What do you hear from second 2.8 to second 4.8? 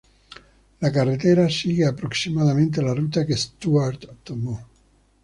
la ruta que Stuart tomó.